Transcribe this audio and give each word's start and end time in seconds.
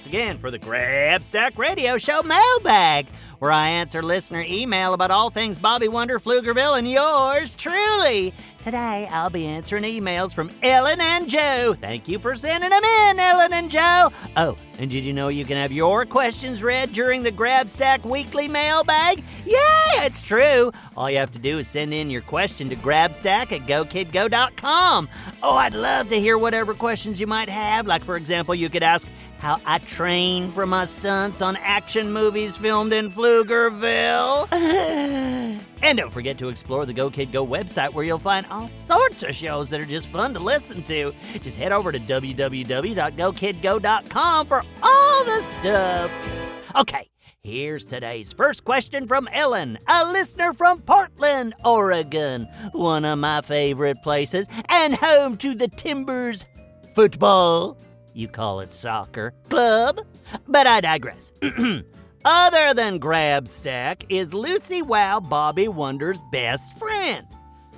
once 0.00 0.06
again 0.06 0.38
for 0.38 0.50
the 0.50 0.58
Grabstack 0.58 1.58
Radio 1.58 1.98
Show 1.98 2.22
mailbag, 2.22 3.06
where 3.38 3.52
I 3.52 3.68
answer 3.68 4.02
listener 4.02 4.42
email 4.48 4.94
about 4.94 5.10
all 5.10 5.28
things 5.28 5.58
Bobby 5.58 5.88
Wonder, 5.88 6.18
Pflugerville, 6.18 6.78
and 6.78 6.90
yours 6.90 7.54
truly. 7.54 8.32
Today, 8.62 9.06
I'll 9.10 9.28
be 9.28 9.46
answering 9.46 9.82
emails 9.82 10.32
from 10.32 10.50
Ellen 10.62 11.02
and 11.02 11.28
Joe. 11.28 11.76
Thank 11.78 12.08
you 12.08 12.18
for 12.18 12.34
sending 12.34 12.70
them 12.70 12.82
in, 12.82 13.20
Ellen 13.20 13.52
and 13.52 13.70
Joe. 13.70 14.10
Oh, 14.38 14.56
and 14.80 14.90
did 14.90 15.04
you 15.04 15.12
know 15.12 15.28
you 15.28 15.44
can 15.44 15.58
have 15.58 15.72
your 15.72 16.06
questions 16.06 16.62
read 16.62 16.94
during 16.94 17.22
the 17.22 17.30
Grabstack 17.30 18.02
Weekly 18.02 18.48
Mailbag? 18.48 19.22
Yeah, 19.44 20.06
it's 20.06 20.22
true. 20.22 20.72
All 20.96 21.10
you 21.10 21.18
have 21.18 21.32
to 21.32 21.38
do 21.38 21.58
is 21.58 21.68
send 21.68 21.92
in 21.92 22.08
your 22.08 22.22
question 22.22 22.70
to 22.70 22.76
grabstack 22.76 23.52
at 23.52 23.66
gokidgo.com. 23.66 25.06
Oh, 25.42 25.54
I'd 25.54 25.74
love 25.74 26.08
to 26.08 26.18
hear 26.18 26.38
whatever 26.38 26.72
questions 26.72 27.20
you 27.20 27.26
might 27.26 27.50
have. 27.50 27.86
Like, 27.86 28.02
for 28.04 28.16
example, 28.16 28.54
you 28.54 28.70
could 28.70 28.82
ask 28.82 29.06
how 29.38 29.60
I 29.66 29.80
trained 29.80 30.54
for 30.54 30.64
my 30.64 30.86
stunts 30.86 31.42
on 31.42 31.56
action 31.56 32.10
movies 32.10 32.56
filmed 32.56 32.94
in 32.94 33.10
Pflugerville. 33.10 34.48
and 35.82 35.98
don't 35.98 36.10
forget 36.10 36.38
to 36.38 36.48
explore 36.48 36.86
the 36.86 36.92
Go 36.92 37.10
Kid 37.10 37.32
Go 37.32 37.46
website 37.46 37.92
where 37.92 38.04
you'll 38.04 38.18
find 38.18 38.46
all 38.50 38.68
sorts 38.68 39.22
of 39.22 39.34
shows 39.34 39.68
that 39.70 39.80
are 39.80 39.84
just 39.84 40.10
fun 40.10 40.34
to 40.34 40.40
listen 40.40 40.82
to. 40.84 41.12
Just 41.42 41.56
head 41.56 41.72
over 41.72 41.92
to 41.92 41.98
www.gokidgo.com 41.98 44.46
for 44.46 44.62
all 44.82 45.24
the 45.24 45.40
stuff. 45.42 46.10
Okay. 46.76 47.06
Here's 47.42 47.86
today's 47.86 48.34
first 48.34 48.64
question 48.64 49.08
from 49.08 49.26
Ellen, 49.32 49.78
a 49.88 50.12
listener 50.12 50.52
from 50.52 50.82
Portland, 50.82 51.54
Oregon, 51.64 52.46
one 52.72 53.06
of 53.06 53.18
my 53.18 53.40
favorite 53.40 54.02
places, 54.02 54.46
and 54.68 54.94
home 54.94 55.38
to 55.38 55.54
the 55.54 55.68
Timbers 55.68 56.44
football. 56.94 57.78
You 58.12 58.28
call 58.28 58.60
it 58.60 58.74
soccer 58.74 59.32
club, 59.48 60.02
but 60.48 60.66
I 60.66 60.82
digress. 60.82 61.32
Other 62.24 62.74
than 62.74 63.00
Grabstack, 63.00 64.04
is 64.10 64.34
Lucy 64.34 64.82
Wow 64.82 65.20
Bobby 65.20 65.68
Wonder's 65.68 66.20
best 66.30 66.78
friend? 66.78 67.26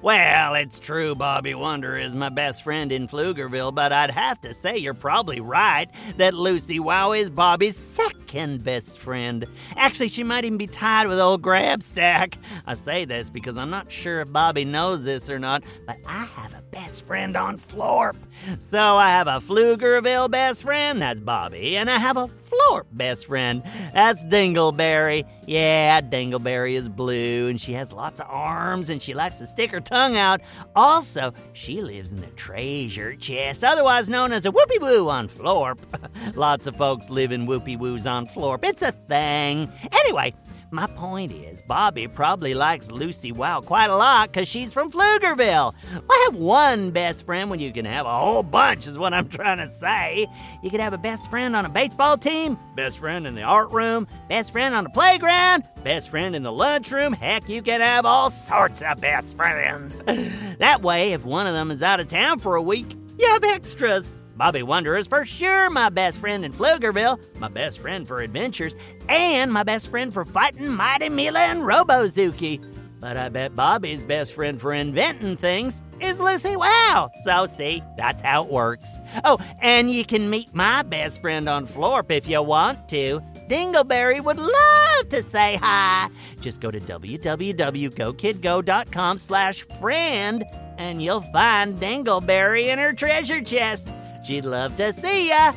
Well, 0.00 0.54
it's 0.54 0.78
true 0.78 1.16
Bobby 1.16 1.56
Wonder 1.56 1.98
is 1.98 2.14
my 2.14 2.28
best 2.28 2.62
friend 2.62 2.92
in 2.92 3.08
Pflugerville, 3.08 3.74
but 3.74 3.92
I'd 3.92 4.12
have 4.12 4.40
to 4.42 4.54
say 4.54 4.76
you're 4.76 4.94
probably 4.94 5.40
right 5.40 5.90
that 6.18 6.34
Lucy 6.34 6.78
Wow 6.78 7.10
is 7.10 7.30
Bobby's 7.30 7.76
second 7.76 8.62
best 8.62 9.00
friend. 9.00 9.44
Actually, 9.76 10.10
she 10.10 10.22
might 10.22 10.44
even 10.44 10.56
be 10.56 10.68
tied 10.68 11.08
with 11.08 11.18
old 11.18 11.42
Grabstack. 11.42 12.34
I 12.64 12.74
say 12.74 13.06
this 13.06 13.28
because 13.28 13.58
I'm 13.58 13.70
not 13.70 13.90
sure 13.90 14.20
if 14.20 14.32
Bobby 14.32 14.64
knows 14.64 15.04
this 15.04 15.28
or 15.28 15.40
not, 15.40 15.64
but 15.84 15.96
I 16.06 16.26
have 16.26 16.54
a 16.54 16.62
best 16.70 17.04
friend 17.04 17.36
on 17.36 17.58
Florp. 17.58 18.14
So 18.60 18.78
I 18.78 19.08
have 19.08 19.26
a 19.26 19.40
Pflugerville 19.40 20.30
best 20.30 20.62
friend, 20.62 21.02
that's 21.02 21.20
Bobby, 21.20 21.76
and 21.76 21.90
I 21.90 21.98
have 21.98 22.16
a 22.16 22.28
Florp 22.28 22.84
best 22.92 23.26
friend, 23.26 23.64
that's 23.92 24.24
Dingleberry. 24.26 25.24
Yeah, 25.48 26.02
Dingleberry 26.02 26.74
is 26.74 26.90
blue, 26.90 27.48
and 27.48 27.58
she 27.58 27.72
has 27.72 27.90
lots 27.90 28.20
of 28.20 28.26
arms, 28.28 28.90
and 28.90 29.00
she 29.00 29.14
likes 29.14 29.38
to 29.38 29.46
stick 29.46 29.70
her 29.70 29.80
tongue 29.80 30.14
out. 30.14 30.42
Also, 30.76 31.32
she 31.54 31.80
lives 31.80 32.12
in 32.12 32.20
the 32.20 32.26
treasure 32.26 33.16
chest, 33.16 33.64
otherwise 33.64 34.10
known 34.10 34.30
as 34.32 34.44
a 34.44 34.52
whoopie 34.52 34.78
woo 34.78 35.08
on 35.08 35.26
Florp. 35.26 35.78
lots 36.36 36.66
of 36.66 36.76
folks 36.76 37.08
live 37.08 37.32
in 37.32 37.46
whoopie 37.46 37.78
woos 37.78 38.06
on 38.06 38.26
Florp. 38.26 38.62
It's 38.62 38.82
a 38.82 38.92
thing. 38.92 39.72
Anyway, 39.90 40.34
my 40.70 40.86
point 40.86 41.32
is, 41.32 41.62
Bobby 41.62 42.06
probably 42.08 42.52
likes 42.52 42.90
Lucy 42.90 43.32
Wow 43.32 43.60
quite 43.60 43.88
a 43.88 43.96
lot 43.96 44.30
because 44.30 44.48
she's 44.48 44.72
from 44.72 44.90
Pflugerville. 44.90 45.74
Why 46.06 46.28
have 46.30 46.36
one 46.36 46.90
best 46.90 47.24
friend 47.24 47.48
when 47.48 47.58
you 47.58 47.72
can 47.72 47.86
have 47.86 48.04
a 48.04 48.18
whole 48.18 48.42
bunch, 48.42 48.86
is 48.86 48.98
what 48.98 49.14
I'm 49.14 49.28
trying 49.30 49.58
to 49.58 49.72
say. 49.72 50.26
You 50.62 50.70
could 50.70 50.80
have 50.80 50.92
a 50.92 50.98
best 50.98 51.30
friend 51.30 51.56
on 51.56 51.64
a 51.64 51.70
baseball 51.70 52.18
team, 52.18 52.58
best 52.76 52.98
friend 52.98 53.26
in 53.26 53.34
the 53.34 53.42
art 53.42 53.70
room, 53.70 54.06
best 54.28 54.52
friend 54.52 54.74
on 54.74 54.84
the 54.84 54.90
playground, 54.90 55.64
best 55.82 56.10
friend 56.10 56.36
in 56.36 56.42
the 56.42 56.52
lunchroom. 56.52 57.14
Heck, 57.14 57.48
you 57.48 57.62
could 57.62 57.80
have 57.80 58.04
all 58.04 58.30
sorts 58.30 58.82
of 58.82 59.00
best 59.00 59.36
friends. 59.36 60.02
that 60.58 60.82
way, 60.82 61.12
if 61.12 61.24
one 61.24 61.46
of 61.46 61.54
them 61.54 61.70
is 61.70 61.82
out 61.82 62.00
of 62.00 62.08
town 62.08 62.40
for 62.40 62.56
a 62.56 62.62
week, 62.62 62.94
you 63.18 63.26
have 63.28 63.42
extras. 63.42 64.12
Bobby 64.38 64.62
Wonder 64.62 64.96
is 64.96 65.08
for 65.08 65.24
sure 65.24 65.68
my 65.68 65.88
best 65.88 66.20
friend 66.20 66.44
in 66.44 66.52
Pflugerville, 66.52 67.18
my 67.40 67.48
best 67.48 67.80
friend 67.80 68.06
for 68.06 68.20
adventures, 68.20 68.76
and 69.08 69.52
my 69.52 69.64
best 69.64 69.88
friend 69.88 70.14
for 70.14 70.24
fighting 70.24 70.68
Mighty 70.68 71.08
Mila 71.08 71.40
and 71.40 71.62
Robozuki. 71.62 72.64
But 73.00 73.16
I 73.16 73.30
bet 73.30 73.56
Bobby's 73.56 74.04
best 74.04 74.34
friend 74.34 74.60
for 74.60 74.72
inventing 74.72 75.36
things 75.36 75.82
is 76.00 76.20
Lucy 76.20 76.54
Wow. 76.54 77.10
So, 77.24 77.46
see, 77.46 77.82
that's 77.96 78.22
how 78.22 78.44
it 78.44 78.50
works. 78.50 78.96
Oh, 79.24 79.40
and 79.60 79.90
you 79.90 80.04
can 80.04 80.30
meet 80.30 80.54
my 80.54 80.84
best 80.84 81.20
friend 81.20 81.48
on 81.48 81.66
Florp 81.66 82.12
if 82.12 82.28
you 82.28 82.40
want 82.40 82.88
to. 82.90 83.20
Dingleberry 83.48 84.22
would 84.22 84.38
love 84.38 85.08
to 85.08 85.20
say 85.20 85.58
hi. 85.60 86.10
Just 86.40 86.60
go 86.60 86.70
to 86.70 86.78
www.gokidgo.com 86.78 89.18
slash 89.18 89.62
friend 89.62 90.44
and 90.76 91.02
you'll 91.02 91.20
find 91.20 91.80
Dingleberry 91.80 92.68
in 92.68 92.78
her 92.78 92.92
treasure 92.92 93.40
chest. 93.40 93.92
She'd 94.28 94.44
love 94.44 94.76
to 94.76 94.92
see 94.92 95.30
ya. 95.30 95.54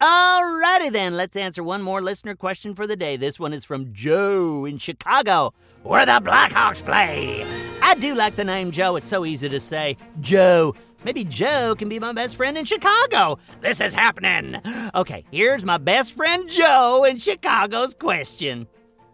Alrighty 0.00 0.92
then, 0.92 1.16
let's 1.16 1.36
answer 1.36 1.64
one 1.64 1.82
more 1.82 2.00
listener 2.00 2.36
question 2.36 2.76
for 2.76 2.86
the 2.86 2.94
day. 2.94 3.16
This 3.16 3.40
one 3.40 3.52
is 3.52 3.64
from 3.64 3.92
Joe 3.92 4.64
in 4.64 4.78
Chicago, 4.78 5.52
where 5.82 6.06
the 6.06 6.20
Blackhawks 6.20 6.80
play. 6.84 7.44
I 7.82 7.96
do 7.96 8.14
like 8.14 8.36
the 8.36 8.44
name 8.44 8.70
Joe, 8.70 8.94
it's 8.94 9.08
so 9.08 9.26
easy 9.26 9.48
to 9.48 9.58
say. 9.58 9.96
Joe. 10.20 10.76
Maybe 11.02 11.24
Joe 11.24 11.74
can 11.76 11.88
be 11.88 11.98
my 11.98 12.12
best 12.12 12.36
friend 12.36 12.56
in 12.56 12.64
Chicago. 12.64 13.40
This 13.60 13.80
is 13.80 13.92
happening. 13.92 14.60
Okay, 14.94 15.24
here's 15.32 15.64
my 15.64 15.78
best 15.78 16.14
friend 16.14 16.48
Joe 16.48 17.02
in 17.02 17.16
Chicago's 17.16 17.94
question. 17.94 18.68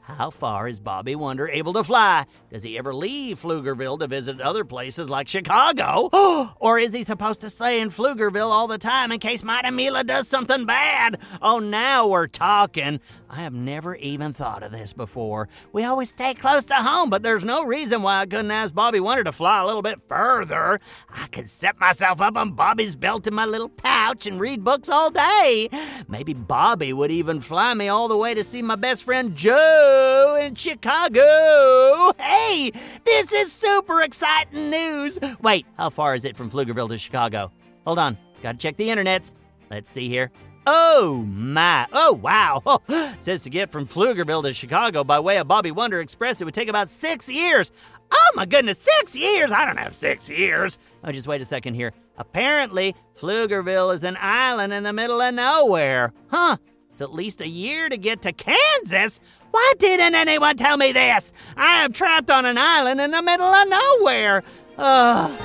How 0.06 0.30
far 0.30 0.68
is 0.68 0.78
Bobby 0.78 1.16
Wonder 1.16 1.48
able 1.48 1.72
to 1.72 1.82
fly? 1.82 2.26
Does 2.48 2.62
he 2.62 2.78
ever 2.78 2.94
leave 2.94 3.42
Pflugerville 3.42 3.98
to 3.98 4.06
visit 4.06 4.40
other 4.40 4.64
places 4.64 5.10
like 5.10 5.26
Chicago? 5.26 6.08
or 6.60 6.78
is 6.78 6.92
he 6.92 7.02
supposed 7.02 7.40
to 7.40 7.50
stay 7.50 7.80
in 7.80 7.90
Pflugerville 7.90 8.52
all 8.52 8.68
the 8.68 8.78
time 8.78 9.10
in 9.10 9.18
case 9.18 9.42
Mighty 9.42 9.72
Mila 9.72 10.04
does 10.04 10.28
something 10.28 10.64
bad? 10.64 11.18
Oh, 11.42 11.58
now 11.58 12.06
we're 12.06 12.28
talking. 12.28 13.00
I 13.28 13.42
have 13.42 13.52
never 13.52 13.96
even 13.96 14.32
thought 14.32 14.62
of 14.62 14.70
this 14.70 14.92
before. 14.92 15.48
We 15.72 15.82
always 15.82 16.10
stay 16.10 16.34
close 16.34 16.64
to 16.66 16.74
home, 16.74 17.10
but 17.10 17.24
there's 17.24 17.44
no 17.44 17.64
reason 17.64 18.02
why 18.02 18.20
I 18.20 18.26
couldn't 18.26 18.52
ask 18.52 18.72
Bobby 18.72 19.00
Wonder 19.00 19.24
to 19.24 19.32
fly 19.32 19.60
a 19.60 19.66
little 19.66 19.82
bit 19.82 20.00
further. 20.08 20.78
I 21.12 21.26
could 21.26 21.50
set 21.50 21.80
myself 21.80 22.20
up 22.20 22.36
on 22.36 22.52
Bobby's 22.52 22.94
belt 22.94 23.26
in 23.26 23.34
my 23.34 23.44
little 23.44 23.70
pouch 23.70 24.28
and 24.28 24.38
read 24.38 24.62
books 24.62 24.88
all 24.88 25.10
day. 25.10 25.68
Maybe 26.06 26.32
Bobby 26.32 26.92
would 26.92 27.10
even 27.10 27.40
fly 27.40 27.74
me 27.74 27.88
all 27.88 28.06
the 28.06 28.16
way 28.16 28.34
to 28.34 28.44
see 28.44 28.62
my 28.62 28.76
best 28.76 29.02
friend 29.02 29.34
Joe 29.34 29.95
in 30.40 30.54
Chicago. 30.54 32.12
Hey, 32.18 32.72
this 33.04 33.32
is 33.32 33.52
super 33.52 34.02
exciting 34.02 34.70
news. 34.70 35.18
Wait, 35.40 35.66
how 35.76 35.90
far 35.90 36.14
is 36.14 36.24
it 36.24 36.36
from 36.36 36.50
Pflugerville 36.50 36.88
to 36.88 36.98
Chicago? 36.98 37.50
Hold 37.86 37.98
on, 37.98 38.18
gotta 38.42 38.58
check 38.58 38.76
the 38.76 38.88
internets. 38.88 39.34
Let's 39.70 39.90
see 39.90 40.08
here. 40.08 40.30
Oh 40.68 41.24
my! 41.28 41.86
Oh 41.92 42.12
wow! 42.12 42.62
Oh, 42.88 43.14
says 43.20 43.42
to 43.42 43.50
get 43.50 43.70
from 43.70 43.86
Pflugerville 43.86 44.42
to 44.42 44.52
Chicago 44.52 45.04
by 45.04 45.20
way 45.20 45.36
of 45.38 45.46
Bobby 45.48 45.70
Wonder 45.70 46.00
Express, 46.00 46.40
it 46.40 46.44
would 46.44 46.54
take 46.54 46.68
about 46.68 46.88
six 46.88 47.28
years. 47.28 47.72
Oh 48.10 48.30
my 48.34 48.46
goodness, 48.46 48.78
six 48.78 49.14
years! 49.14 49.52
I 49.52 49.64
don't 49.64 49.78
have 49.78 49.94
six 49.94 50.28
years. 50.28 50.78
Oh, 51.04 51.12
just 51.12 51.28
wait 51.28 51.40
a 51.40 51.44
second 51.44 51.74
here. 51.74 51.92
Apparently, 52.18 52.94
Pflugerville 53.16 53.94
is 53.94 54.04
an 54.04 54.16
island 54.20 54.72
in 54.72 54.82
the 54.82 54.92
middle 54.92 55.20
of 55.20 55.34
nowhere. 55.34 56.12
Huh? 56.28 56.56
It's 56.96 57.02
at 57.02 57.12
least 57.12 57.42
a 57.42 57.46
year 57.46 57.90
to 57.90 57.98
get 57.98 58.22
to 58.22 58.32
Kansas. 58.32 59.20
Why 59.50 59.72
didn't 59.78 60.14
anyone 60.14 60.56
tell 60.56 60.78
me 60.78 60.92
this? 60.92 61.30
I 61.54 61.84
am 61.84 61.92
trapped 61.92 62.30
on 62.30 62.46
an 62.46 62.56
island 62.56 63.02
in 63.02 63.10
the 63.10 63.20
middle 63.20 63.44
of 63.44 63.68
nowhere. 63.68 64.42
Ugh. 64.78 65.42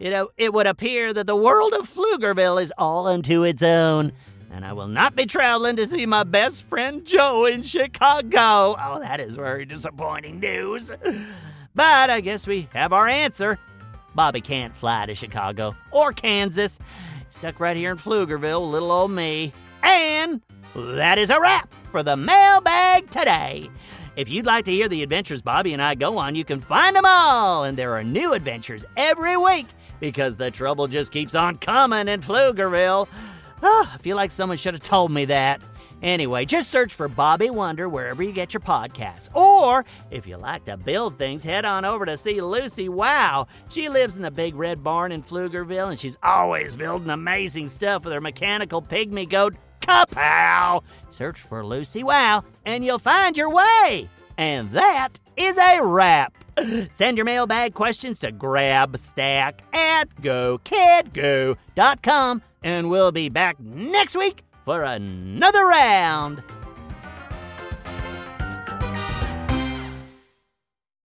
It, 0.00 0.12
uh, 0.12 0.26
it 0.36 0.52
would 0.52 0.66
appear 0.66 1.12
that 1.12 1.28
the 1.28 1.36
world 1.36 1.74
of 1.74 1.88
Pflugerville 1.88 2.60
is 2.60 2.72
all 2.76 3.06
unto 3.06 3.44
its 3.44 3.62
own, 3.62 4.10
and 4.50 4.64
I 4.64 4.72
will 4.72 4.88
not 4.88 5.14
be 5.14 5.26
traveling 5.26 5.76
to 5.76 5.86
see 5.86 6.06
my 6.06 6.24
best 6.24 6.64
friend 6.64 7.04
Joe 7.04 7.44
in 7.44 7.62
Chicago. 7.62 8.74
Oh, 8.82 8.98
that 8.98 9.20
is 9.20 9.36
very 9.36 9.64
disappointing 9.64 10.40
news. 10.40 10.90
But 11.72 12.10
I 12.10 12.20
guess 12.20 12.48
we 12.48 12.68
have 12.72 12.92
our 12.92 13.06
answer. 13.06 13.60
Bobby 14.16 14.40
can't 14.40 14.76
fly 14.76 15.06
to 15.06 15.14
Chicago 15.14 15.76
or 15.92 16.12
Kansas. 16.12 16.80
Stuck 17.28 17.60
right 17.60 17.76
here 17.76 17.92
in 17.92 17.96
Pflugerville, 17.96 18.68
little 18.68 18.90
old 18.90 19.12
me. 19.12 19.52
And 19.82 20.40
that 20.74 21.18
is 21.18 21.30
a 21.30 21.40
wrap 21.40 21.72
for 21.90 22.02
the 22.02 22.16
mailbag 22.16 23.10
today. 23.10 23.70
If 24.16 24.28
you'd 24.28 24.46
like 24.46 24.64
to 24.66 24.72
hear 24.72 24.88
the 24.88 25.02
adventures 25.02 25.40
Bobby 25.40 25.72
and 25.72 25.80
I 25.80 25.94
go 25.94 26.18
on, 26.18 26.34
you 26.34 26.44
can 26.44 26.60
find 26.60 26.96
them 26.96 27.04
all, 27.06 27.64
and 27.64 27.78
there 27.78 27.96
are 27.96 28.04
new 28.04 28.32
adventures 28.32 28.84
every 28.96 29.36
week 29.36 29.66
because 30.00 30.36
the 30.36 30.50
trouble 30.50 30.88
just 30.88 31.12
keeps 31.12 31.34
on 31.34 31.56
coming 31.56 32.08
in 32.08 32.20
Pflugerville. 32.20 33.08
Oh, 33.62 33.90
I 33.92 33.98
feel 33.98 34.16
like 34.16 34.30
someone 34.30 34.58
should 34.58 34.74
have 34.74 34.82
told 34.82 35.10
me 35.10 35.26
that. 35.26 35.60
Anyway, 36.02 36.46
just 36.46 36.70
search 36.70 36.94
for 36.94 37.08
Bobby 37.08 37.50
Wonder 37.50 37.88
wherever 37.88 38.22
you 38.22 38.32
get 38.32 38.54
your 38.54 38.62
podcasts. 38.62 39.28
Or 39.34 39.84
if 40.10 40.26
you 40.26 40.38
like 40.38 40.64
to 40.64 40.78
build 40.78 41.18
things, 41.18 41.44
head 41.44 41.66
on 41.66 41.84
over 41.84 42.06
to 42.06 42.16
see 42.16 42.40
Lucy 42.40 42.88
Wow. 42.88 43.48
She 43.68 43.90
lives 43.90 44.16
in 44.16 44.22
the 44.22 44.30
big 44.30 44.54
red 44.54 44.82
barn 44.82 45.12
in 45.12 45.22
Pflugerville 45.22 45.90
and 45.90 45.98
she's 45.98 46.16
always 46.22 46.74
building 46.74 47.10
amazing 47.10 47.68
stuff 47.68 48.04
with 48.04 48.14
her 48.14 48.20
mechanical 48.20 48.80
pygmy 48.80 49.28
goat, 49.28 49.56
Kapow. 49.90 50.82
Search 51.08 51.40
for 51.40 51.64
Lucy 51.66 52.04
Wow 52.04 52.44
and 52.64 52.84
you'll 52.84 53.00
find 53.00 53.36
your 53.36 53.50
way. 53.50 54.08
And 54.38 54.70
that 54.70 55.18
is 55.36 55.58
a 55.58 55.80
wrap. 55.82 56.32
Send 56.94 57.16
your 57.18 57.24
mailbag 57.24 57.74
questions 57.74 58.20
to 58.20 58.30
grabstack 58.30 59.54
at 59.74 60.04
gokidgo.com 60.22 61.56
and 62.62 62.88
we'll 62.90 63.10
be 63.12 63.28
back 63.28 63.58
next 63.58 64.16
week 64.16 64.44
for 64.64 64.84
another 64.84 65.64
round. 65.66 66.42